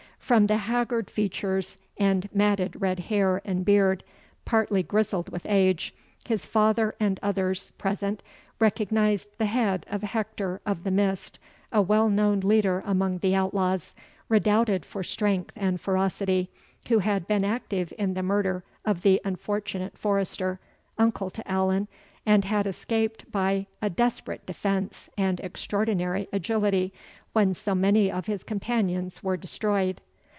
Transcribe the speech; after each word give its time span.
From 0.31 0.47
the 0.47 0.55
haggard 0.55 1.09
features, 1.11 1.77
and 1.97 2.29
matted 2.33 2.79
red 2.81 2.99
hair 2.99 3.41
and 3.43 3.65
beard, 3.65 4.01
partly 4.45 4.81
grizzled 4.81 5.27
with 5.27 5.45
age, 5.45 5.93
his 6.25 6.45
father 6.45 6.95
and 7.01 7.19
others 7.21 7.71
present 7.71 8.23
recognised 8.57 9.27
the 9.37 9.47
head 9.47 9.85
of 9.89 10.03
Hector 10.03 10.61
of 10.65 10.85
the 10.85 10.91
Mist, 10.91 11.37
a 11.69 11.81
well 11.81 12.07
known 12.07 12.39
leader 12.39 12.81
among 12.85 13.17
the 13.17 13.35
outlaws, 13.35 13.93
redoubted 14.29 14.85
for 14.85 15.03
strength 15.03 15.51
and 15.57 15.81
ferocity, 15.81 16.49
who 16.87 16.99
had 16.99 17.27
been 17.27 17.43
active 17.43 17.91
in 17.97 18.13
the 18.13 18.23
murder 18.23 18.63
of 18.85 19.01
the 19.01 19.19
unfortunate 19.25 19.97
Forester, 19.97 20.61
uncle 20.97 21.29
to 21.29 21.45
Allan, 21.45 21.89
and 22.25 22.45
had 22.45 22.65
escaped 22.65 23.29
by 23.33 23.67
a 23.81 23.89
desperate 23.89 24.45
defence 24.45 25.09
and 25.17 25.41
extraordinary 25.41 26.29
agility, 26.31 26.93
when 27.33 27.53
so 27.53 27.75
many 27.75 28.09
of 28.09 28.27
his 28.27 28.45
companions 28.45 29.21
were 29.21 29.35
destroyed. 29.35 29.99